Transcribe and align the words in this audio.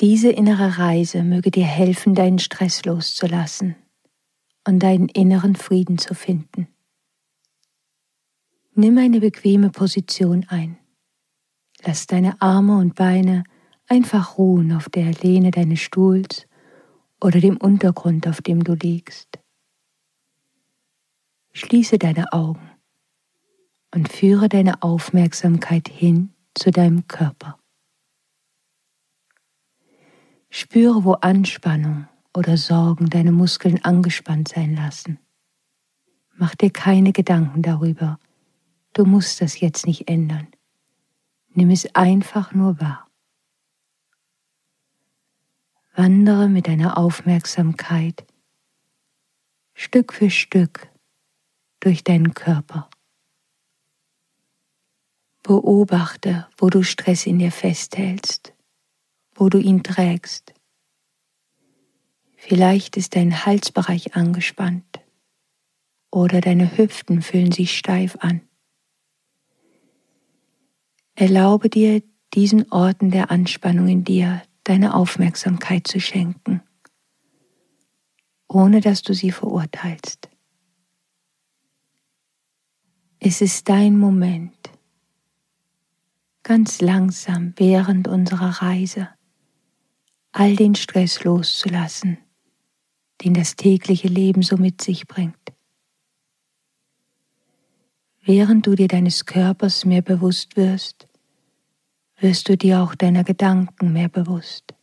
Diese 0.00 0.30
innere 0.30 0.78
Reise 0.78 1.22
möge 1.22 1.50
dir 1.50 1.64
helfen, 1.64 2.14
deinen 2.14 2.38
Stress 2.38 2.84
loszulassen 2.84 3.76
und 4.66 4.80
deinen 4.80 5.08
inneren 5.08 5.56
Frieden 5.56 5.96
zu 5.96 6.14
finden. 6.14 6.68
Nimm 8.74 8.98
eine 8.98 9.20
bequeme 9.20 9.70
Position 9.70 10.44
ein. 10.48 10.76
Lass 11.82 12.06
deine 12.06 12.40
Arme 12.42 12.76
und 12.76 12.94
Beine 12.94 13.44
einfach 13.86 14.36
ruhen 14.36 14.72
auf 14.72 14.90
der 14.90 15.12
Lehne 15.12 15.50
deines 15.50 15.80
Stuhls 15.80 16.46
oder 17.18 17.40
dem 17.40 17.56
Untergrund, 17.56 18.28
auf 18.28 18.42
dem 18.42 18.64
du 18.64 18.74
liegst. 18.74 19.38
Schließe 21.52 21.96
deine 21.96 22.34
Augen 22.34 22.70
und 23.94 24.10
führe 24.12 24.50
deine 24.50 24.82
Aufmerksamkeit 24.82 25.88
hin 25.88 26.34
zu 26.54 26.70
deinem 26.70 27.08
Körper. 27.08 27.58
Spüre, 30.50 31.04
wo 31.04 31.12
Anspannung 31.12 32.08
oder 32.34 32.56
Sorgen 32.56 33.10
deine 33.10 33.32
Muskeln 33.32 33.84
angespannt 33.84 34.48
sein 34.48 34.74
lassen. 34.74 35.18
Mach 36.34 36.54
dir 36.54 36.70
keine 36.70 37.12
Gedanken 37.12 37.62
darüber. 37.62 38.18
Du 38.92 39.04
musst 39.04 39.40
das 39.40 39.60
jetzt 39.60 39.86
nicht 39.86 40.08
ändern. 40.08 40.48
Nimm 41.54 41.70
es 41.70 41.94
einfach 41.94 42.52
nur 42.52 42.80
wahr. 42.80 43.08
Wandere 45.94 46.48
mit 46.48 46.68
deiner 46.68 46.98
Aufmerksamkeit 46.98 48.26
Stück 49.72 50.12
für 50.12 50.30
Stück 50.30 50.88
durch 51.80 52.04
deinen 52.04 52.34
Körper. 52.34 52.88
Beobachte, 55.42 56.48
wo 56.58 56.70
du 56.70 56.82
Stress 56.82 57.26
in 57.26 57.38
dir 57.38 57.52
festhältst, 57.52 58.55
wo 59.36 59.48
du 59.48 59.58
ihn 59.58 59.82
trägst. 59.82 60.54
Vielleicht 62.36 62.96
ist 62.96 63.14
dein 63.14 63.44
Halsbereich 63.44 64.16
angespannt 64.16 65.00
oder 66.10 66.40
deine 66.40 66.76
Hüften 66.76 67.22
fühlen 67.22 67.52
sich 67.52 67.76
steif 67.76 68.16
an. 68.20 68.40
Erlaube 71.14 71.68
dir, 71.68 72.02
diesen 72.34 72.70
Orten 72.70 73.10
der 73.10 73.30
Anspannung 73.30 73.88
in 73.88 74.04
dir 74.04 74.42
deine 74.64 74.94
Aufmerksamkeit 74.94 75.86
zu 75.86 76.00
schenken, 76.00 76.62
ohne 78.48 78.80
dass 78.80 79.02
du 79.02 79.14
sie 79.14 79.30
verurteilst. 79.30 80.28
Es 83.18 83.40
ist 83.40 83.68
dein 83.68 83.98
Moment, 83.98 84.70
ganz 86.42 86.80
langsam 86.80 87.54
während 87.56 88.08
unserer 88.08 88.62
Reise 88.62 89.08
all 90.38 90.54
den 90.54 90.74
Stress 90.74 91.24
loszulassen, 91.24 92.18
den 93.24 93.32
das 93.32 93.56
tägliche 93.56 94.08
Leben 94.08 94.42
so 94.42 94.58
mit 94.58 94.82
sich 94.82 95.06
bringt. 95.06 95.34
Während 98.22 98.66
du 98.66 98.74
dir 98.74 98.86
deines 98.86 99.24
Körpers 99.24 99.86
mehr 99.86 100.02
bewusst 100.02 100.58
wirst, 100.58 101.08
wirst 102.20 102.50
du 102.50 102.56
dir 102.58 102.82
auch 102.82 102.94
deiner 102.94 103.24
Gedanken 103.24 103.94
mehr 103.94 104.10
bewusst. 104.10 104.74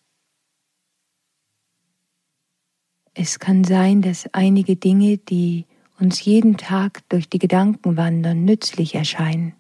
Es 3.14 3.38
kann 3.38 3.64
sein, 3.64 4.02
dass 4.02 4.34
einige 4.34 4.76
Dinge, 4.76 5.20
die 5.20 5.68
uns 6.00 6.26
jeden 6.26 6.58
Tag 6.58 7.08
durch 7.10 7.30
die 7.30 7.38
Gedanken 7.38 7.96
wandern, 7.96 8.44
nützlich 8.44 8.96
erscheinen, 8.96 9.54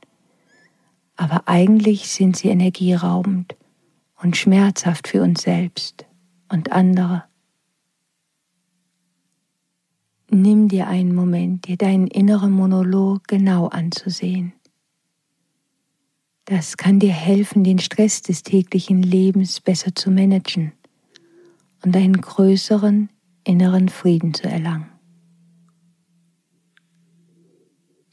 aber 1.16 1.48
eigentlich 1.48 2.10
sind 2.10 2.36
sie 2.36 2.48
energieraubend 2.48 3.56
und 4.24 4.38
schmerzhaft 4.38 5.10
für 5.10 5.22
uns 5.22 5.42
selbst 5.42 6.06
und 6.50 6.72
andere. 6.72 7.26
Nimm 10.30 10.70
dir 10.70 10.88
einen 10.88 11.14
Moment, 11.14 11.68
dir 11.68 11.78
deinen 11.78 12.08
inneren 12.08 12.52
Monolog 12.52 13.28
genau 13.28 13.68
anzusehen. 13.68 14.54
Das 16.46 16.78
kann 16.78 17.00
dir 17.00 17.12
helfen, 17.12 17.64
den 17.64 17.80
Stress 17.80 18.22
des 18.22 18.44
täglichen 18.44 19.04
Lebens 19.04 19.62
besser 19.62 19.94
zu 19.94 20.10
managen 20.10 20.72
und 21.84 21.96
einen 21.96 22.20
größeren 22.20 23.10
inneren 23.44 23.90
Frieden 23.90 24.34
zu 24.34 24.48
erlangen. 24.48 24.90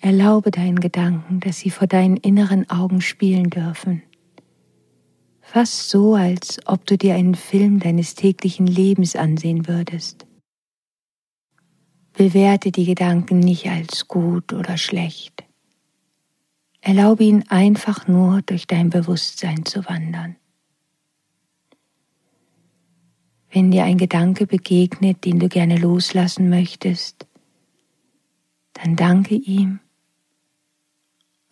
Erlaube 0.01 0.51
deinen 0.51 0.81
Gedanken, 0.81 1.41
dass 1.41 1.59
sie 1.59 1.71
vor 1.71 1.87
deinen 1.87 2.17
inneren 2.17 2.69
Augen 2.71 3.01
spielen 3.01 3.51
dürfen. 3.51 4.03
Fast 5.53 5.89
so, 5.91 6.15
als 6.15 6.61
ob 6.67 6.87
du 6.87 6.97
dir 6.97 7.17
einen 7.17 7.35
Film 7.35 7.81
deines 7.81 8.15
täglichen 8.15 8.69
Lebens 8.69 9.17
ansehen 9.17 9.67
würdest. 9.67 10.25
Bewerte 12.13 12.71
die 12.71 12.85
Gedanken 12.85 13.41
nicht 13.41 13.67
als 13.67 14.07
gut 14.07 14.53
oder 14.53 14.77
schlecht. 14.77 15.43
Erlaube 16.81 17.25
ihnen 17.25 17.49
einfach 17.49 18.07
nur 18.07 18.43
durch 18.43 18.69
dein 18.69 18.91
Bewusstsein 18.91 19.65
zu 19.65 19.85
wandern. 19.87 20.37
Wenn 23.51 23.73
dir 23.73 23.83
ein 23.83 23.99
Gedanke 23.99 24.47
begegnet, 24.47 25.25
den 25.25 25.41
du 25.41 25.49
gerne 25.49 25.79
loslassen 25.79 26.49
möchtest, 26.49 27.27
dann 28.75 28.95
danke 28.95 29.35
ihm 29.35 29.81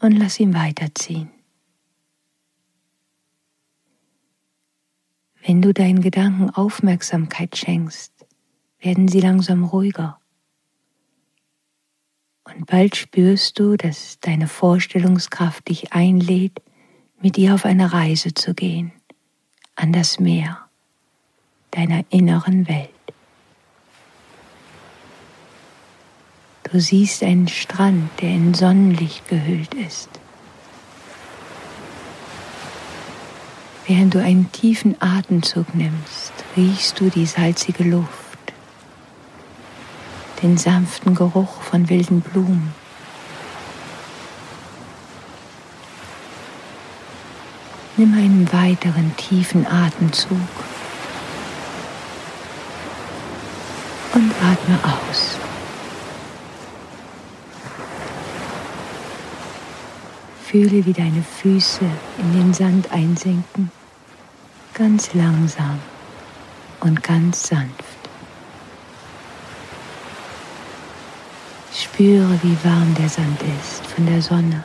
und 0.01 0.13
lass 0.13 0.39
ihn 0.39 0.55
weiterziehen. 0.55 1.33
Wenn 5.49 5.63
du 5.63 5.73
deinen 5.73 6.03
Gedanken 6.03 6.51
Aufmerksamkeit 6.51 7.57
schenkst, 7.57 8.13
werden 8.81 9.09
sie 9.09 9.21
langsam 9.21 9.65
ruhiger. 9.65 10.21
Und 12.45 12.67
bald 12.67 12.97
spürst 12.97 13.59
du, 13.59 13.79
dass 13.79 14.21
deine 14.21 14.47
Vorstellungskraft 14.47 15.71
dich 15.71 15.95
einlädt, 15.95 16.61
mit 17.23 17.39
ihr 17.39 17.55
auf 17.55 17.65
eine 17.65 17.95
Reise 17.95 18.35
zu 18.35 18.53
gehen, 18.53 18.93
an 19.75 19.95
das 19.95 20.21
Meer 20.21 20.69
deiner 21.71 22.05
inneren 22.11 22.69
Welt. 22.69 22.91
Du 26.65 26.79
siehst 26.79 27.23
einen 27.23 27.49
Strand, 27.49 28.11
der 28.21 28.29
in 28.29 28.53
Sonnenlicht 28.53 29.27
gehüllt 29.29 29.73
ist. 29.73 30.11
Während 33.89 34.15
du 34.15 34.23
einen 34.23 34.53
tiefen 34.53 35.01
Atemzug 35.01 35.75
nimmst, 35.75 36.33
riechst 36.57 37.01
du 37.01 37.09
die 37.09 37.25
salzige 37.25 37.85
Luft 37.85 38.29
den 40.43 40.57
sanften 40.57 41.15
Geruch 41.15 41.63
von 41.63 41.89
wilden 41.89 42.21
Blumen. 42.21 42.73
Nimm 47.97 48.13
einen 48.15 48.53
weiteren 48.53 49.17
tiefen 49.17 49.67
Atemzug 49.67 50.37
und 54.15 54.33
atme 54.43 54.79
aus. 54.85 55.37
Fühle, 60.45 60.87
wie 60.87 60.93
deine 60.93 61.23
Füße 61.23 61.85
in 62.19 62.33
den 62.33 62.55
Sand 62.55 62.93
einsinken, 62.93 63.71
ganz 64.79 65.13
langsam 65.13 65.81
und 66.81 67.03
ganz 67.03 67.49
sanft. 67.49 67.75
Spüre, 71.75 72.39
wie 72.43 72.57
warm 72.63 72.95
der 72.95 73.09
Sand 73.09 73.41
ist 73.61 73.85
von 73.87 74.07
der 74.07 74.23
Sonne. 74.23 74.63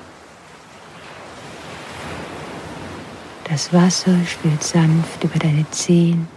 Das 3.45 3.73
Wasser 3.73 4.15
spült 4.25 4.63
sanft 4.63 5.23
über 5.23 5.39
deine 5.39 5.69
Zehen 5.71 6.27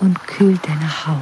und 0.00 0.22
kühlt 0.26 0.60
deine 0.66 1.06
Haut. 1.06 1.16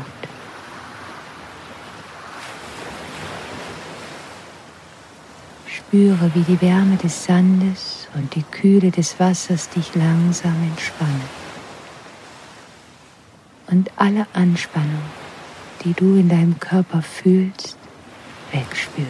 Spüre, 5.66 6.31
wie 6.34 6.43
die 6.43 6.61
Wärme 6.61 6.96
des 6.96 7.25
Sandes 7.25 7.97
und 8.18 8.34
die 8.34 8.42
Kühle 8.42 8.90
des 8.90 9.18
Wassers 9.18 9.70
dich 9.70 9.94
langsam 9.94 10.56
entspannen 10.62 11.24
und 13.68 13.90
alle 13.96 14.26
Anspannung 14.34 15.02
die 15.84 15.92
du 15.94 16.16
in 16.16 16.28
deinem 16.28 16.58
Körper 16.58 17.02
fühlst, 17.02 17.76
wegspült. 18.52 19.06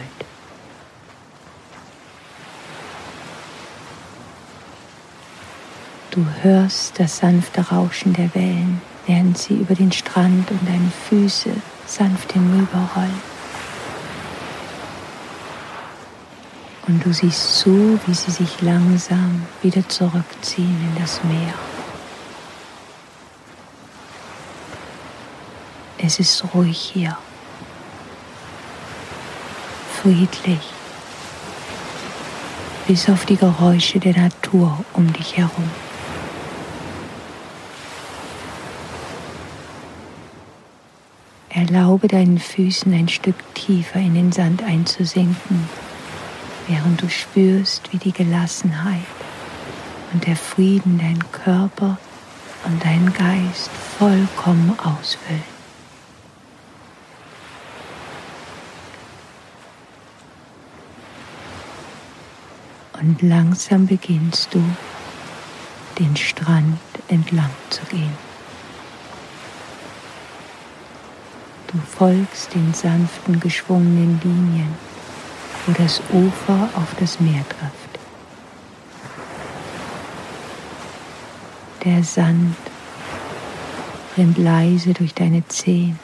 Du 6.11 6.25
hörst 6.41 6.99
das 6.99 7.17
sanfte 7.17 7.61
Rauschen 7.61 8.13
der 8.13 8.33
Wellen, 8.33 8.81
während 9.05 9.37
sie 9.37 9.55
über 9.55 9.75
den 9.75 9.91
Strand 9.91 10.49
und 10.51 10.67
deine 10.67 10.91
Füße 11.07 11.51
sanft 11.85 12.33
hinüberrollen. 12.33 13.28
Und 16.89 17.05
du 17.05 17.13
siehst 17.13 17.59
zu, 17.59 17.99
wie 18.07 18.13
sie 18.15 18.31
sich 18.31 18.61
langsam 18.61 19.45
wieder 19.61 19.87
zurückziehen 19.87 20.75
in 20.89 20.99
das 20.99 21.23
Meer. 21.23 21.53
Es 25.99 26.19
ist 26.19 26.43
ruhig 26.55 26.79
hier, 26.79 27.15
friedlich, 30.01 30.61
bis 32.87 33.07
auf 33.07 33.23
die 33.27 33.37
Geräusche 33.37 33.99
der 33.99 34.17
Natur 34.17 34.83
um 34.93 35.13
dich 35.13 35.37
herum. 35.37 35.69
Erlaube 41.49 42.07
deinen 42.07 42.39
Füßen 42.39 42.91
ein 42.91 43.09
Stück 43.09 43.35
tiefer 43.53 43.99
in 43.99 44.15
den 44.15 44.31
Sand 44.31 44.63
einzusinken 44.63 45.69
während 46.69 47.01
du 47.01 47.09
spürst, 47.09 47.91
wie 47.91 47.97
die 47.97 48.13
Gelassenheit 48.13 49.01
und 50.13 50.25
der 50.25 50.35
Frieden 50.35 50.99
deinen 50.99 51.31
Körper 51.31 51.97
und 52.65 52.83
deinen 52.83 53.11
Geist 53.13 53.69
vollkommen 53.97 54.77
ausfüllen. 54.79 55.59
Und 63.01 63.21
langsam 63.21 63.87
beginnst 63.87 64.53
du, 64.53 64.63
den 65.97 66.15
Strand 66.15 66.79
entlang 67.07 67.49
zu 67.69 67.83
gehen. 67.85 68.29
Du 71.71 71.77
folgst 71.79 72.53
den 72.53 72.73
sanften, 72.73 73.39
geschwungenen 73.39 74.19
Linien, 74.23 74.73
wo 75.65 75.73
das 75.73 76.01
Ufer 76.11 76.69
auf 76.75 76.95
das 76.99 77.19
Meer 77.19 77.43
trifft. 77.47 77.99
Der 81.85 82.03
Sand 82.03 82.55
rinnt 84.17 84.37
leise 84.37 84.93
durch 84.93 85.13
deine 85.13 85.47
Zehen. 85.47 85.97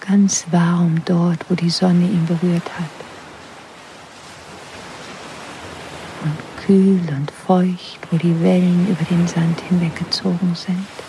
Ganz 0.00 0.44
warm 0.50 1.00
dort, 1.06 1.48
wo 1.48 1.54
die 1.54 1.70
Sonne 1.70 2.04
ihn 2.04 2.26
berührt 2.26 2.70
hat. 2.78 2.90
Und 6.24 6.66
kühl 6.66 7.00
und 7.16 7.30
feucht, 7.30 8.00
wo 8.10 8.18
die 8.18 8.38
Wellen 8.42 8.86
über 8.90 9.04
den 9.04 9.26
Sand 9.26 9.62
hinweggezogen 9.62 10.54
sind. 10.54 11.03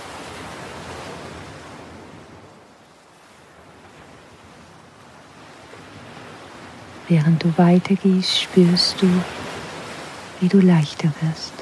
Während 7.08 7.44
du 7.44 7.56
weitergehst, 7.58 8.42
spürst 8.42 9.00
du, 9.00 9.08
wie 10.40 10.48
du 10.48 10.60
leichter 10.60 11.10
wirst. 11.22 11.54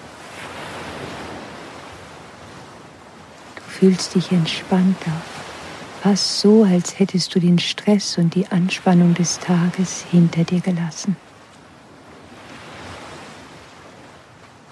Du 3.55 3.61
fühlst 3.67 4.15
dich 4.15 4.31
entspannter, 4.31 5.11
fast 6.01 6.39
so, 6.39 6.63
als 6.63 6.97
hättest 6.97 7.35
du 7.35 7.39
den 7.41 7.59
Stress 7.59 8.17
und 8.17 8.35
die 8.35 8.47
Anspannung 8.47 9.13
des 9.15 9.39
Tages 9.39 10.05
hinter 10.09 10.45
dir 10.45 10.61
gelassen. 10.61 11.17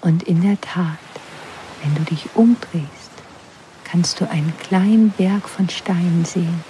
Und 0.00 0.22
in 0.22 0.40
der 0.40 0.58
Tat, 0.60 0.98
wenn 1.82 1.94
du 1.94 2.02
dich 2.04 2.30
umdrehst, 2.34 2.86
kannst 3.84 4.20
du 4.20 4.30
einen 4.30 4.54
kleinen 4.58 5.10
Berg 5.10 5.46
von 5.50 5.68
Steinen 5.68 6.24
sehen, 6.24 6.64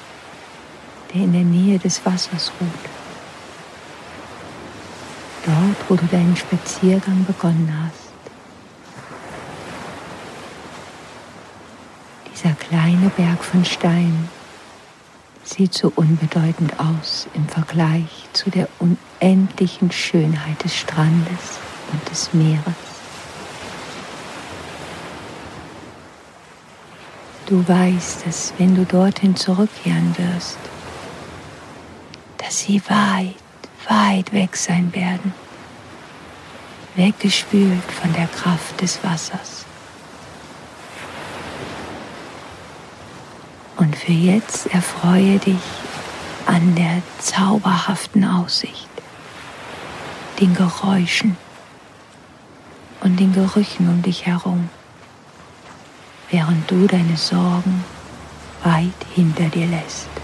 der 1.14 1.22
in 1.22 1.32
der 1.32 1.44
Nähe 1.44 1.78
des 1.78 2.04
Wassers 2.04 2.50
ruht 2.60 2.92
dort, 5.73 5.91
wo 5.91 5.95
du 5.97 6.07
deinen 6.07 6.37
Spaziergang 6.37 7.25
begonnen 7.25 7.73
hast. 7.85 8.13
Dieser 12.33 12.55
kleine 12.55 13.11
Berg 13.17 13.43
von 13.45 13.65
Stein 13.65 14.29
sieht 15.45 15.75
so 15.75 15.93
unbedeutend 15.95 16.79
aus 16.79 17.27
im 17.35 17.47
Vergleich 17.49 18.29
zu 18.33 18.51
der 18.51 18.69
unendlichen 18.79 19.93
Schönheit 19.93 20.63
des 20.65 20.77
Strandes 20.77 21.59
und 21.93 22.11
des 22.11 22.33
Meeres. 22.33 22.75
Du 27.47 27.67
weißt, 27.69 28.25
dass 28.25 28.55
wenn 28.57 28.75
du 28.75 28.85
dorthin 28.85 29.37
zurückkehren 29.37 30.17
wirst, 30.17 30.59
dass 32.39 32.61
sie 32.61 32.81
weit 32.89 33.35
weit 33.89 34.33
weg 34.33 34.57
sein 34.57 34.95
werden, 34.95 35.35
weggespült 36.94 37.85
von 38.00 38.12
der 38.12 38.27
Kraft 38.27 38.81
des 38.81 39.03
Wassers. 39.03 39.65
Und 43.77 43.97
für 43.97 44.12
jetzt 44.12 44.67
erfreue 44.73 45.39
dich 45.39 45.61
an 46.47 46.75
der 46.75 47.03
zauberhaften 47.19 48.25
Aussicht, 48.25 48.89
den 50.41 50.55
Geräuschen 50.55 51.37
und 53.00 53.19
den 53.19 53.33
Gerüchen 53.33 53.88
um 53.88 54.03
dich 54.03 54.27
herum, 54.27 54.69
während 56.31 56.71
du 56.71 56.87
deine 56.87 57.17
Sorgen 57.17 57.85
weit 58.62 58.91
hinter 59.15 59.49
dir 59.49 59.67
lässt. 59.67 60.22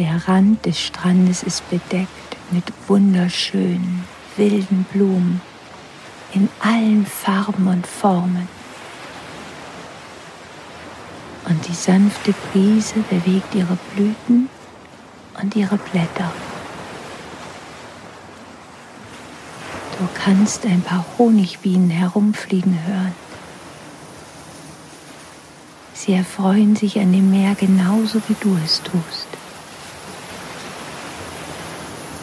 Der 0.00 0.26
Rand 0.26 0.66
des 0.66 0.80
Strandes 0.80 1.44
ist 1.44 1.70
bedeckt 1.70 2.36
mit 2.50 2.64
wunderschönen, 2.88 4.04
wilden 4.36 4.84
Blumen 4.92 5.40
in 6.34 6.48
allen 6.60 7.06
Farben 7.06 7.68
und 7.68 7.86
Formen. 7.86 8.48
und 11.50 11.66
die 11.66 11.74
sanfte 11.74 12.32
Brise 12.52 13.00
bewegt 13.10 13.54
ihre 13.54 13.76
Blüten 13.92 14.48
und 15.42 15.56
ihre 15.56 15.76
Blätter. 15.76 16.32
Du 19.98 20.08
kannst 20.14 20.64
ein 20.64 20.80
paar 20.80 21.04
Honigbienen 21.18 21.90
herumfliegen 21.90 22.78
hören. 22.86 23.14
Sie 25.92 26.14
erfreuen 26.14 26.76
sich 26.76 26.98
an 26.98 27.12
dem 27.12 27.30
Meer 27.30 27.54
genauso 27.54 28.22
wie 28.28 28.36
du 28.40 28.56
es 28.64 28.80
tust. 28.82 29.26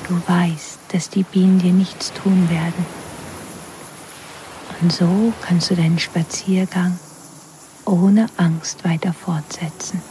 Du 0.07 0.21
weißt, 0.25 0.79
dass 0.93 1.09
die 1.09 1.23
Bienen 1.23 1.59
dir 1.59 1.73
nichts 1.73 2.13
tun 2.13 2.49
werden. 2.49 2.85
Und 4.81 4.91
so 4.91 5.33
kannst 5.41 5.69
du 5.69 5.75
deinen 5.75 5.99
Spaziergang 5.99 6.97
ohne 7.85 8.27
Angst 8.37 8.85
weiter 8.85 9.13
fortsetzen. 9.13 10.01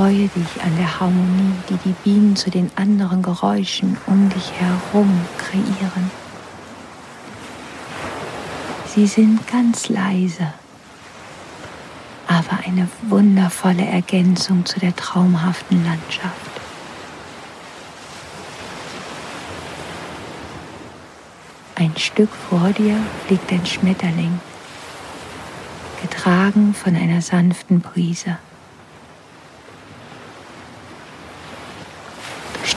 Erfreue 0.00 0.28
dich 0.28 0.62
an 0.64 0.74
der 0.78 0.98
Harmonie, 0.98 1.52
die 1.68 1.76
die 1.84 1.94
Bienen 2.02 2.34
zu 2.34 2.48
den 2.48 2.70
anderen 2.74 3.20
Geräuschen 3.20 3.98
um 4.06 4.30
dich 4.30 4.50
herum 4.52 5.26
kreieren. 5.36 6.10
Sie 8.86 9.06
sind 9.06 9.46
ganz 9.46 9.90
leise, 9.90 10.54
aber 12.26 12.60
eine 12.66 12.88
wundervolle 13.10 13.84
Ergänzung 13.84 14.64
zu 14.64 14.80
der 14.80 14.96
traumhaften 14.96 15.84
Landschaft. 15.84 16.50
Ein 21.74 21.94
Stück 21.98 22.30
vor 22.48 22.70
dir 22.70 22.96
fliegt 23.26 23.52
ein 23.52 23.66
Schmetterling, 23.66 24.40
getragen 26.00 26.72
von 26.72 26.96
einer 26.96 27.20
sanften 27.20 27.82
Brise. 27.82 28.38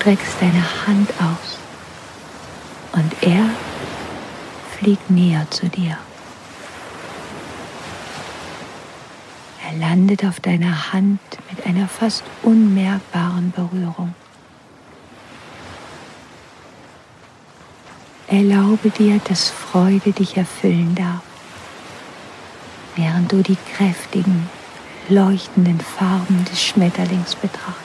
Streckst 0.04 0.42
deine 0.42 0.86
Hand 0.86 1.10
aus 1.12 1.58
und 2.92 3.14
er 3.22 3.50
fliegt 4.78 5.10
näher 5.10 5.48
zu 5.50 5.70
dir. 5.70 5.98
Er 9.66 9.78
landet 9.80 10.26
auf 10.26 10.42
deiner 10.42 10.92
Hand 10.92 11.22
mit 11.50 11.66
einer 11.66 11.88
fast 11.88 12.26
unmerkbaren 12.42 13.54
Berührung. 13.56 14.14
Erlaube 18.28 18.90
dir, 18.90 19.22
dass 19.24 19.52
Freude 19.52 20.12
dich 20.12 20.36
erfüllen 20.36 20.96
darf, 20.96 21.24
während 22.98 23.32
du 23.32 23.42
die 23.42 23.58
kräftigen, 23.74 24.50
leuchtenden 25.08 25.80
Farben 25.80 26.44
des 26.52 26.62
Schmetterlings 26.62 27.36
betrachtest. 27.36 27.83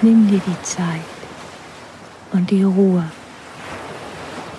Nimm 0.00 0.28
dir 0.28 0.40
die 0.46 0.62
Zeit 0.62 1.00
und 2.30 2.50
die 2.50 2.62
Ruhe, 2.62 3.10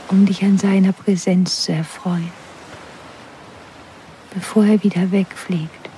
um 0.10 0.26
dich 0.26 0.44
an 0.44 0.58
seiner 0.58 0.92
Präsenz 0.92 1.64
zu 1.64 1.72
erfreuen, 1.72 2.32
bevor 4.34 4.66
er 4.66 4.84
wieder 4.84 5.12
wegfliegt 5.12 5.90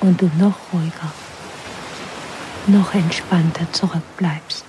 und 0.00 0.22
du 0.22 0.30
noch 0.38 0.56
ruhiger, 0.72 1.12
noch 2.68 2.94
entspannter 2.94 3.70
zurückbleibst, 3.70 4.64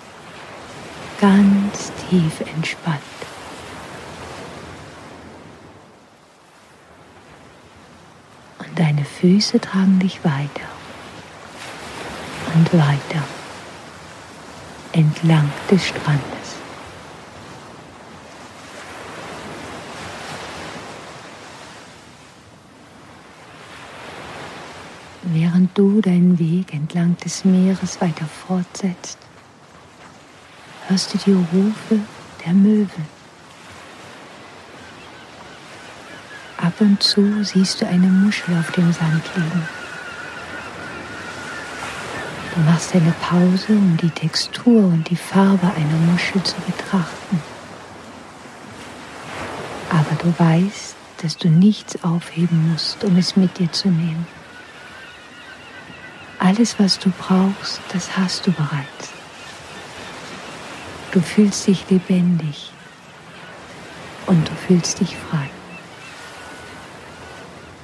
ganz 1.21 1.93
tief 2.09 2.41
entspannt. 2.53 3.01
Und 8.59 8.77
deine 8.77 9.05
Füße 9.05 9.61
tragen 9.61 9.99
dich 9.99 10.25
weiter 10.25 10.76
und 12.55 12.73
weiter 12.73 13.23
entlang 14.91 15.51
des 15.69 15.87
Strandes. 15.87 16.57
Während 25.23 25.77
du 25.77 26.01
deinen 26.01 26.39
Weg 26.39 26.73
entlang 26.73 27.17
des 27.17 27.43
Meeres 27.43 27.99
weiter 27.99 28.25
fortsetzt, 28.25 29.17
hörst 30.87 31.13
du 31.13 31.17
die 31.17 31.33
Rufe 31.33 31.99
der 32.45 32.53
Möwen. 32.53 33.17
Ab 36.57 36.73
und 36.79 37.03
zu 37.03 37.43
siehst 37.43 37.81
du 37.81 37.87
eine 37.87 38.07
Muschel 38.07 38.57
auf 38.57 38.71
dem 38.71 38.91
Sand 38.91 39.23
liegen. 39.35 39.76
Du 42.57 42.63
machst 42.63 42.95
eine 42.95 43.13
Pause, 43.21 43.73
um 43.73 43.97
die 43.97 44.09
Textur 44.09 44.85
und 44.85 45.07
die 45.11 45.15
Farbe 45.15 45.71
einer 45.75 46.11
Muschel 46.11 46.41
zu 46.41 46.55
betrachten. 46.61 47.39
Aber 49.91 50.15
du 50.23 50.33
weißt, 50.39 50.95
dass 51.21 51.37
du 51.37 51.49
nichts 51.49 52.03
aufheben 52.03 52.71
musst, 52.71 53.03
um 53.03 53.15
es 53.15 53.35
mit 53.35 53.59
dir 53.59 53.71
zu 53.71 53.89
nehmen. 53.89 54.25
Alles, 56.39 56.79
was 56.79 56.97
du 56.97 57.11
brauchst, 57.11 57.79
das 57.93 58.17
hast 58.17 58.47
du 58.47 58.51
bereits. 58.51 59.11
Du 61.11 61.21
fühlst 61.21 61.67
dich 61.67 61.87
lebendig 61.91 62.71
und 64.25 64.49
du 64.49 64.55
fühlst 64.55 64.99
dich 64.99 65.15
frei. 65.15 65.47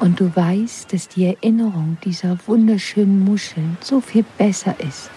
Und 0.04 0.20
du 0.20 0.36
weißt, 0.36 0.92
dass 0.92 1.08
die 1.08 1.28
Erinnerung 1.28 1.98
dieser 2.04 2.38
wunderschönen 2.46 3.24
Muscheln 3.24 3.78
so 3.80 4.02
viel 4.02 4.26
besser 4.38 4.76
ist 4.82 5.10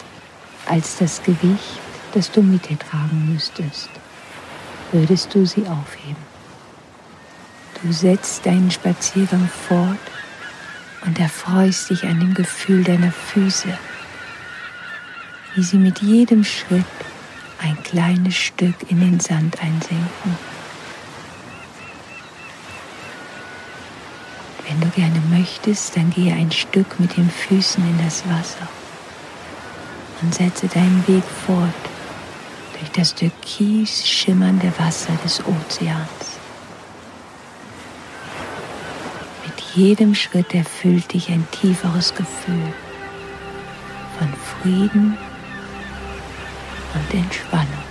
als 0.64 0.99
das 0.99 1.25
Gewicht, 1.25 1.81
das 2.14 2.31
du 2.31 2.40
mit 2.40 2.69
dir 2.69 2.78
tragen 2.78 3.33
müsstest, 3.33 3.90
würdest 4.93 5.35
du 5.35 5.45
sie 5.45 5.66
aufheben. 5.66 6.23
Du 7.83 7.93
setzt 7.93 8.47
deinen 8.47 8.71
Spaziergang 8.71 9.49
fort 9.49 9.99
und 11.05 11.19
erfreust 11.19 11.90
dich 11.90 12.05
an 12.05 12.21
dem 12.21 12.35
Gefühl 12.35 12.85
deiner 12.85 13.11
Füße, 13.11 13.76
wie 15.57 15.64
sie 15.64 15.78
mit 15.78 16.00
jedem 16.00 16.45
Schritt 16.45 16.85
ein 17.61 17.76
kleines 17.83 18.37
Stück 18.37 18.88
in 18.88 19.00
den 19.00 19.19
Sand 19.19 19.61
einsenken. 19.61 20.56
Wenn 24.69 24.81
du 24.81 24.89
gerne 24.89 25.21
möchtest, 25.31 25.97
dann 25.97 26.11
gehe 26.11 26.35
ein 26.35 26.51
Stück 26.51 26.99
mit 26.99 27.17
den 27.17 27.31
Füßen 27.31 27.85
in 27.85 28.05
das 28.05 28.25
Wasser 28.29 28.69
und 30.21 30.35
setze 30.35 30.67
deinen 30.67 31.07
Weg 31.07 31.23
fort 31.47 31.73
durch 32.79 32.91
das 32.91 33.15
türkis 33.15 34.07
schimmernde 34.07 34.73
Wasser 34.79 35.13
des 35.25 35.41
Ozeans. 35.47 36.39
Mit 39.45 39.61
jedem 39.77 40.15
Schritt 40.15 40.53
erfüllt 40.53 41.13
dich 41.13 41.29
ein 41.31 41.47
tieferes 41.53 42.15
Gefühl 42.15 42.73
von 44.19 44.29
Frieden 44.63 45.17
und 46.95 47.15
Entspannung. 47.15 47.86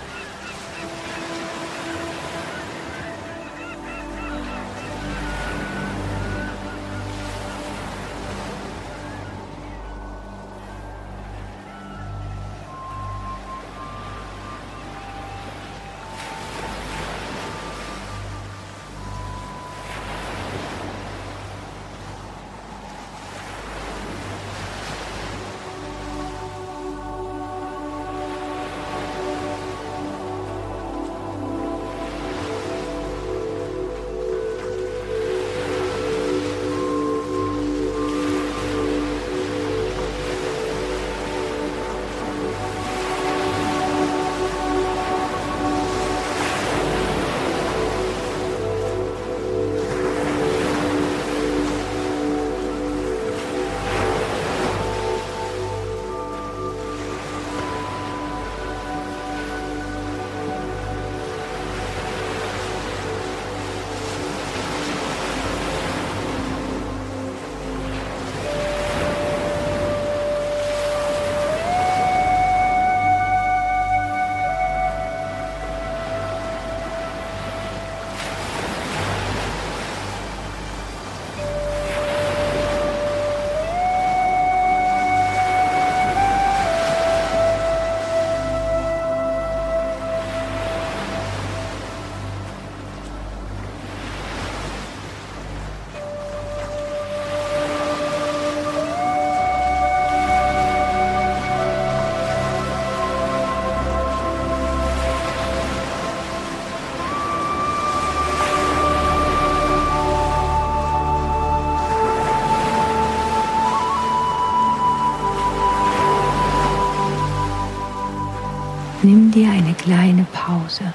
Nimm 119.06 119.30
dir 119.32 119.52
eine 119.52 119.74
kleine 119.76 120.26
Pause 120.34 120.94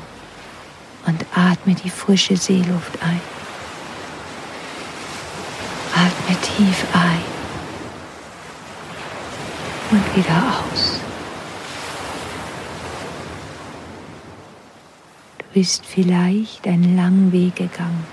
und 1.07 1.25
atme 1.35 1.75
die 1.75 1.91
frische 1.91 2.37
Seeluft 2.37 3.01
ein. 3.01 3.21
Atme 5.95 6.37
tief 6.41 6.85
ein 6.93 7.23
und 9.93 10.17
wieder 10.17 10.55
aus. 10.73 10.99
Du 15.39 15.45
bist 15.55 15.85
vielleicht 15.87 16.67
einen 16.67 16.97
langen 16.97 17.31
Weg 17.31 17.57
gegangen, 17.57 18.07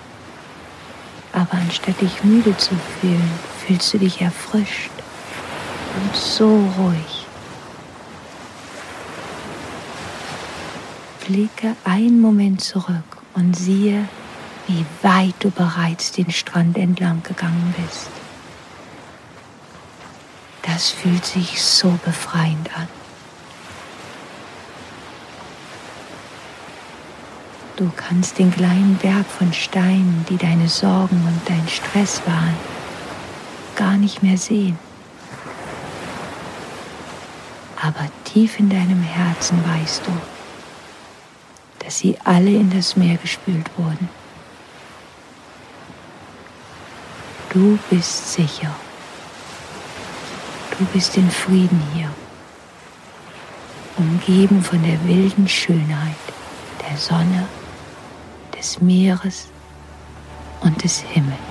aber 1.34 1.54
anstatt 1.54 2.00
dich 2.02 2.24
müde 2.24 2.56
zu 2.58 2.76
fühlen, 3.00 3.32
fühlst 3.66 3.94
du 3.94 4.00
dich 4.00 4.22
erfrischt 4.22 4.92
und 5.96 6.16
so 6.16 6.48
ruhig. 6.78 7.17
Blicke 11.28 11.76
einen 11.84 12.22
Moment 12.22 12.62
zurück 12.62 13.18
und 13.34 13.54
siehe, 13.54 14.08
wie 14.68 14.86
weit 15.02 15.36
du 15.40 15.52
bereits 15.52 16.14
den 16.14 16.32
Strand 16.32 16.78
entlang 16.78 17.22
gegangen 17.22 17.76
bist. 17.78 18.08
Das 20.62 20.90
fühlt 20.90 21.26
sich 21.26 21.62
so 21.62 22.00
befreiend 22.06 22.70
an. 22.78 22.88
Du 27.76 27.92
kannst 27.94 28.40
den 28.40 28.50
kleinen 28.50 28.96
Berg 28.96 29.26
von 29.26 29.52
Steinen, 29.52 30.26
die 30.30 30.38
deine 30.38 30.70
Sorgen 30.70 31.22
und 31.28 31.42
dein 31.46 31.68
Stress 31.68 32.22
waren, 32.26 32.56
gar 33.76 33.98
nicht 33.98 34.24
mehr 34.24 34.38
sehen. 34.38 34.80
Aber 37.82 38.08
tief 38.24 38.60
in 38.60 38.70
deinem 38.70 39.04
Herzen 39.04 39.62
weißt 39.68 40.08
du, 40.08 40.37
dass 41.88 42.00
sie 42.00 42.18
alle 42.26 42.50
in 42.50 42.70
das 42.70 42.98
Meer 42.98 43.16
gespült 43.16 43.70
wurden. 43.78 44.10
Du 47.54 47.80
bist 47.90 48.34
sicher. 48.34 48.76
Du 50.78 50.84
bist 50.88 51.16
in 51.16 51.32
Frieden 51.32 51.82
hier, 51.94 52.10
umgeben 53.96 54.62
von 54.62 54.84
der 54.84 55.02
wilden 55.08 55.48
Schönheit 55.48 56.18
der 56.82 56.98
Sonne, 56.98 57.48
des 58.54 58.82
Meeres 58.82 59.48
und 60.60 60.84
des 60.84 61.00
Himmels. 61.00 61.47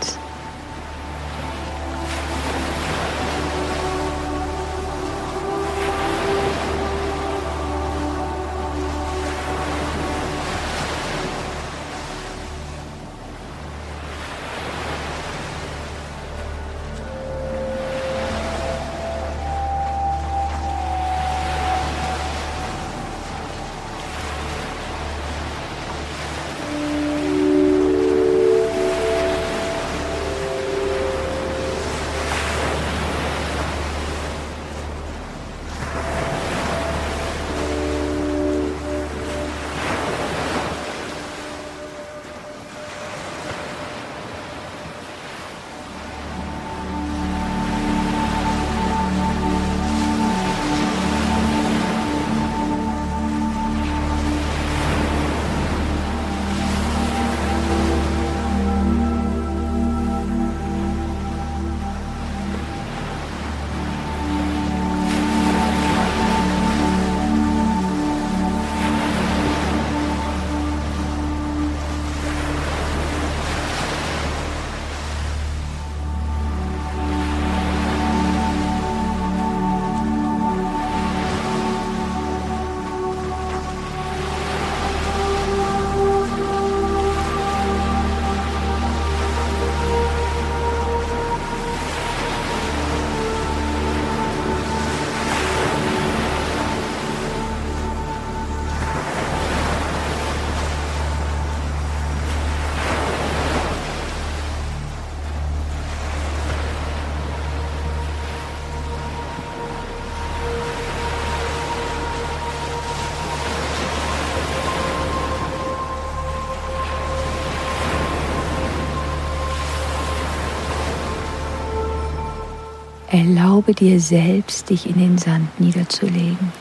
Erlaube 123.16 123.72
dir 123.72 123.98
selbst, 123.98 124.68
dich 124.68 124.86
in 124.86 124.98
den 124.98 125.16
Sand 125.16 125.58
niederzulegen 125.58 126.52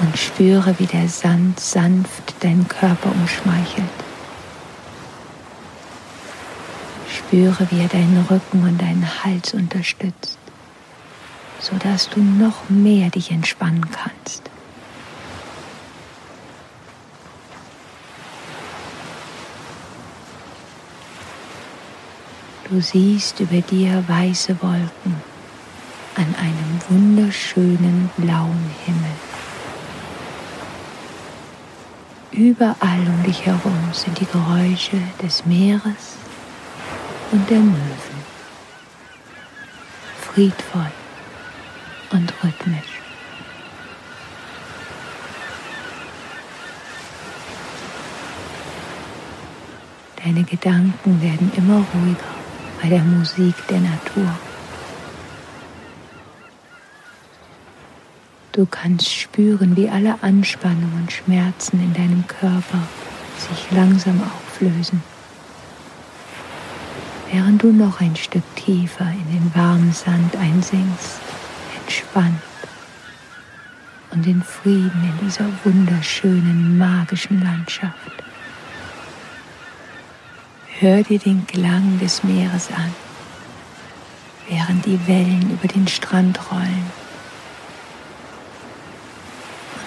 und 0.00 0.16
spüre, 0.16 0.78
wie 0.78 0.86
der 0.86 1.08
Sand 1.08 1.58
sanft 1.58 2.44
deinen 2.44 2.68
Körper 2.68 3.10
umschmeichelt. 3.10 3.84
Spüre, 7.08 7.66
wie 7.72 7.80
er 7.80 7.88
deinen 7.88 8.26
Rücken 8.30 8.62
und 8.62 8.80
deinen 8.80 9.24
Hals 9.24 9.54
unterstützt, 9.54 10.38
sodass 11.58 12.08
du 12.10 12.20
noch 12.20 12.70
mehr 12.70 13.10
dich 13.10 13.32
entspannen 13.32 13.90
kannst. 13.90 14.48
Du 22.70 22.82
siehst 22.82 23.40
über 23.40 23.62
dir 23.62 24.04
weiße 24.06 24.54
Wolken 24.60 25.14
an 26.16 26.34
einem 26.34 26.78
wunderschönen 26.90 28.10
blauen 28.18 28.70
Himmel. 28.84 29.16
Überall 32.30 33.00
um 33.06 33.22
dich 33.22 33.46
herum 33.46 33.88
sind 33.92 34.20
die 34.20 34.26
Geräusche 34.26 35.00
des 35.22 35.46
Meeres 35.46 36.16
und 37.32 37.48
der 37.48 37.60
Möwen. 37.60 38.18
Friedvoll 40.20 40.92
und 42.10 42.34
rhythmisch. 42.44 43.00
Deine 50.22 50.42
Gedanken 50.44 51.22
werden 51.22 51.50
immer 51.56 51.82
ruhiger 51.94 52.37
bei 52.80 52.88
der 52.88 53.02
Musik 53.02 53.54
der 53.68 53.80
Natur. 53.80 54.28
Du 58.52 58.66
kannst 58.66 59.14
spüren, 59.14 59.76
wie 59.76 59.88
alle 59.88 60.20
Anspannung 60.22 60.92
und 60.96 61.12
Schmerzen 61.12 61.80
in 61.80 61.92
deinem 61.94 62.26
Körper 62.26 62.82
sich 63.36 63.70
langsam 63.70 64.20
auflösen, 64.20 65.02
während 67.30 67.62
du 67.62 67.72
noch 67.72 68.00
ein 68.00 68.16
Stück 68.16 68.42
tiefer 68.56 69.06
in 69.12 69.32
den 69.32 69.54
warmen 69.54 69.92
Sand 69.92 70.34
einsinkst, 70.36 71.20
entspannt 71.82 72.42
und 74.10 74.26
in 74.26 74.42
Frieden 74.42 75.04
in 75.04 75.26
dieser 75.26 75.46
wunderschönen, 75.64 76.78
magischen 76.78 77.40
Landschaft. 77.40 78.27
Hör 80.80 81.02
dir 81.02 81.18
den 81.18 81.44
Klang 81.46 81.98
des 81.98 82.22
Meeres 82.22 82.68
an, 82.70 82.94
während 84.48 84.86
die 84.86 85.08
Wellen 85.08 85.50
über 85.50 85.66
den 85.66 85.88
Strand 85.88 86.38
rollen. 86.52 86.98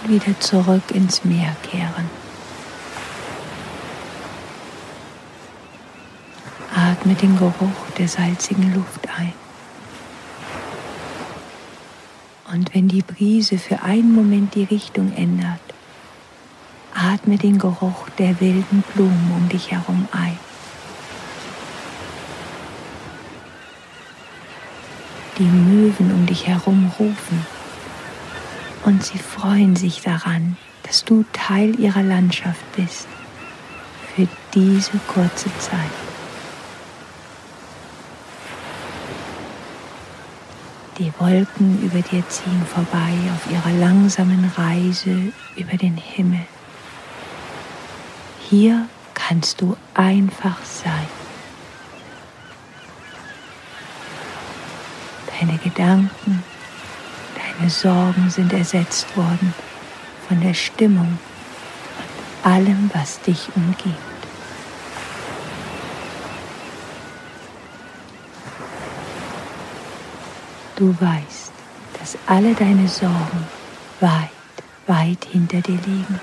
wieder 0.08 0.38
zurück 0.40 0.84
ins 0.94 1.24
Meer 1.24 1.56
kehren. 1.64 2.10
Atme 6.76 7.14
den 7.14 7.38
Geruch 7.38 7.90
der 7.98 8.08
salzigen 8.08 8.74
Luft 8.74 9.08
ein. 9.18 9.34
Und 12.52 12.74
wenn 12.74 12.90
die 12.90 13.02
Brise 13.02 13.58
für 13.58 13.82
einen 13.82 14.14
Moment 14.14 14.56
die 14.56 14.66
Richtung 14.66 15.14
ändert, 15.16 15.62
atme 16.94 17.38
den 17.38 17.58
Geruch 17.58 18.10
der 18.18 18.42
wilden 18.42 18.84
Blumen 18.94 19.32
um 19.38 19.48
dich 19.48 19.72
herum 19.72 20.08
ein. 20.12 20.38
Die 25.42 25.48
Möwen 25.48 26.12
um 26.14 26.28
dich 26.28 26.46
herum 26.46 26.92
rufen 27.00 27.48
und 28.86 29.04
sie 29.04 29.18
freuen 29.18 29.76
sich 29.76 30.02
daran, 30.02 30.56
dass 30.84 31.04
du 31.04 31.26
Teil 31.34 31.80
ihrer 31.80 32.04
Landschaft 32.04 32.64
bist 32.76 33.08
für 34.14 34.28
diese 34.54 35.00
kurze 35.08 35.50
Zeit. 35.58 35.80
Die 41.00 41.12
Wolken 41.18 41.82
über 41.82 42.02
dir 42.02 42.24
ziehen 42.30 42.64
vorbei 42.72 43.12
auf 43.34 43.52
ihrer 43.52 43.72
langsamen 43.80 44.46
Reise 44.56 45.34
über 45.56 45.76
den 45.76 45.98
Himmel. 45.98 46.46
Hier 48.48 48.88
kannst 49.16 49.60
du 49.60 49.76
einfach 49.96 50.64
sein. 50.64 51.08
Deine 55.42 55.51
Gedanken, 55.64 56.44
deine 57.36 57.70
Sorgen 57.70 58.30
sind 58.30 58.54
ersetzt 58.54 59.16
worden 59.16 59.54
von 60.28 60.42
der 60.42 60.54
Stimmung 60.54 61.18
und 61.98 62.52
allem, 62.52 62.90
was 62.94 63.20
dich 63.22 63.50
umgibt. 63.56 63.98
Du 70.76 70.96
weißt, 71.00 71.52
dass 72.00 72.18
alle 72.26 72.54
deine 72.56 72.88
Sorgen 72.88 73.48
weit, 74.00 74.30
weit 74.88 75.26
hinter 75.32 75.62
dir 75.62 75.80
liegen 75.86 76.20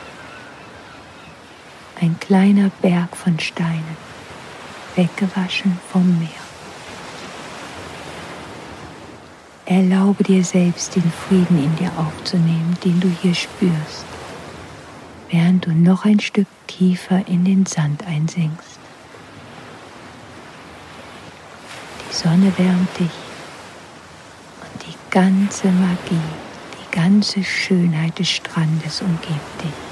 ein 2.01 2.19
kleiner 2.21 2.71
Berg 2.81 3.17
von 3.17 3.39
Steinen, 3.41 3.97
weggewaschen 4.95 5.79
vom 5.91 6.19
Meer. 6.19 6.48
Erlaube 9.71 10.25
dir 10.25 10.43
selbst 10.43 10.97
den 10.97 11.13
Frieden 11.13 11.63
in 11.63 11.77
dir 11.77 11.93
aufzunehmen, 11.99 12.75
den 12.83 13.01
du 13.01 13.09
hier 13.21 13.35
spürst, 13.35 14.07
während 15.31 15.67
du 15.67 15.73
noch 15.73 16.07
ein 16.07 16.21
Stück 16.21 16.47
tiefer 16.67 17.29
in 17.29 17.45
den 17.45 17.67
Sand 17.67 18.07
einsinkst. 18.07 18.79
Die 22.01 22.15
Sonne 22.15 22.51
wärmt 22.57 22.99
dich 22.99 23.11
und 24.63 24.87
die 24.87 24.97
ganze 25.11 25.67
Magie, 25.67 26.19
die 26.73 26.97
ganze 26.97 27.45
Schönheit 27.45 28.19
des 28.19 28.31
Strandes 28.31 29.03
umgibt 29.03 29.63
dich. 29.63 29.88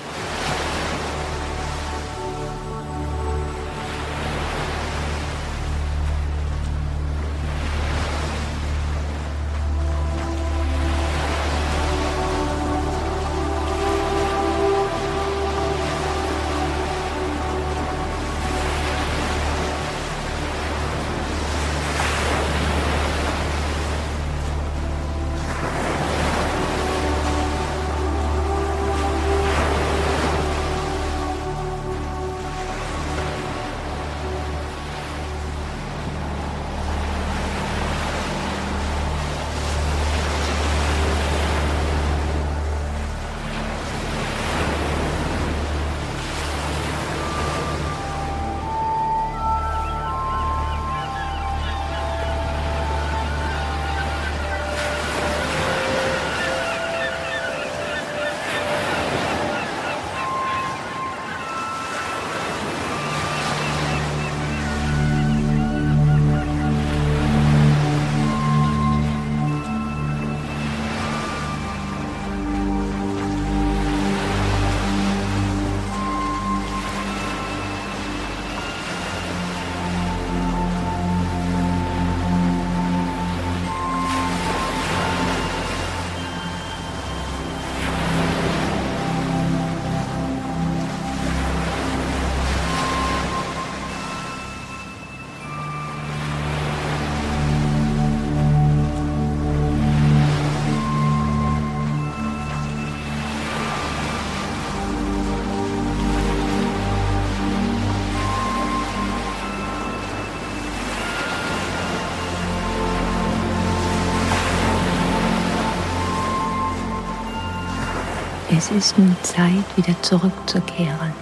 Es 118.56 118.70
ist 118.70 118.96
nun 118.96 119.14
Zeit, 119.22 119.64
wieder 119.76 120.00
zurückzukehren 120.00 121.12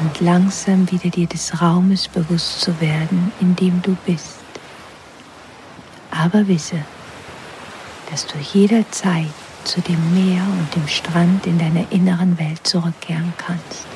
und 0.00 0.20
langsam 0.20 0.90
wieder 0.92 1.08
dir 1.08 1.26
des 1.26 1.62
Raumes 1.62 2.06
bewusst 2.08 2.60
zu 2.60 2.78
werden, 2.82 3.32
in 3.40 3.56
dem 3.56 3.80
du 3.80 3.96
bist. 4.04 4.44
Aber 6.10 6.46
wisse, 6.48 6.84
dass 8.10 8.26
du 8.26 8.34
jederzeit 8.52 9.32
zu 9.64 9.80
dem 9.80 9.98
Meer 10.12 10.42
und 10.42 10.74
dem 10.74 10.86
Strand 10.86 11.46
in 11.46 11.58
deiner 11.58 11.90
inneren 11.90 12.38
Welt 12.38 12.66
zurückkehren 12.66 13.32
kannst. 13.38 13.86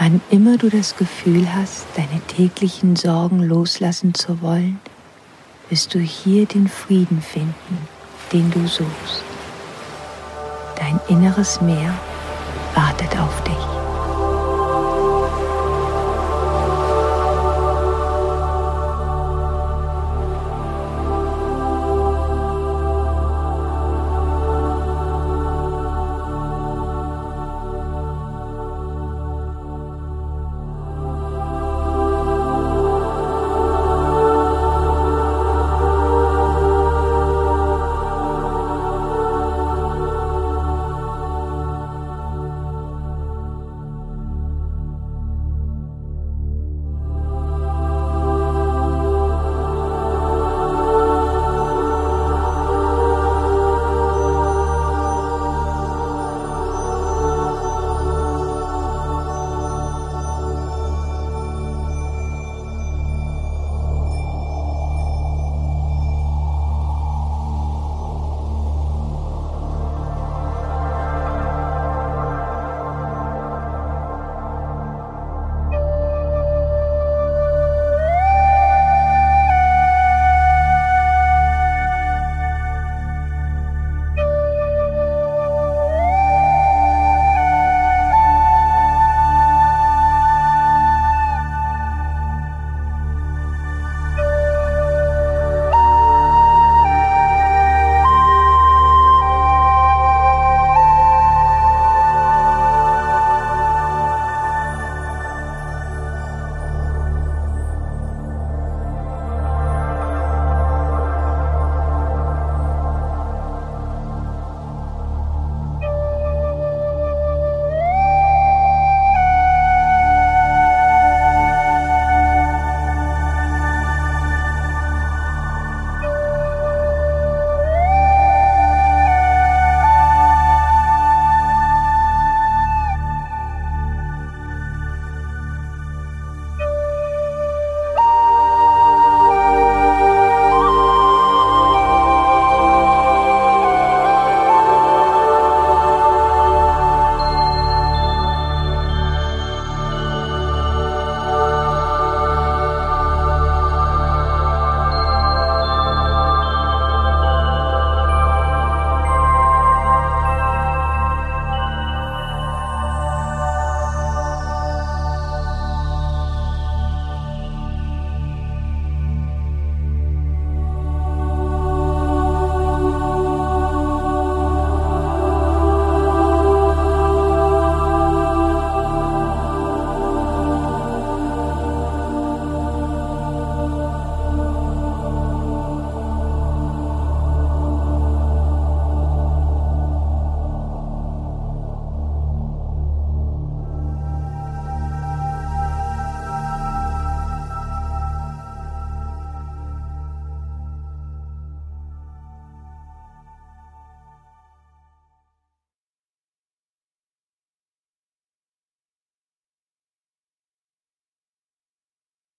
Wann 0.00 0.20
immer 0.30 0.58
du 0.58 0.68
das 0.68 0.96
Gefühl 0.96 1.46
hast, 1.54 1.86
deine 1.94 2.20
täglichen 2.22 2.96
Sorgen 2.96 3.40
loslassen 3.40 4.14
zu 4.14 4.42
wollen, 4.42 4.80
wirst 5.68 5.94
du 5.94 6.00
hier 6.00 6.46
den 6.46 6.66
Frieden 6.68 7.22
finden, 7.22 7.88
den 8.32 8.50
du 8.50 8.66
suchst. 8.66 9.35
Dein 10.76 11.00
inneres 11.08 11.60
Meer 11.60 11.92
wartet 12.74 13.18
auf 13.18 13.42
dich. 13.44 13.75